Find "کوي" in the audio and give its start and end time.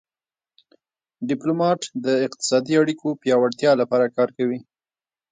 4.37-4.59